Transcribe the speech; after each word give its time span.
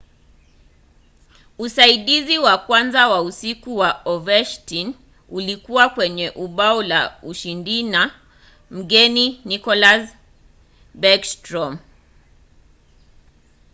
usaidizi 1.57 2.37
wa 2.37 2.57
kwanza 2.65 3.01
wa 3.07 3.19
usiku 3.29 3.71
wa 3.81 3.89
ovechkin 4.13 4.89
ulikuwa 5.35 5.89
kwenye 5.89 6.31
bao 6.59 6.83
la 6.91 7.01
ushindina 7.29 8.01
mgeni 8.75 9.25
nicklas 9.49 10.03
backstrom; 11.01 11.73